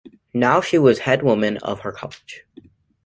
Now 0.33 0.61
she 0.61 0.79
was 0.79 0.97
head 0.97 1.21
woman 1.21 1.57
of 1.57 1.81
her 1.81 1.91
college. 1.91 2.43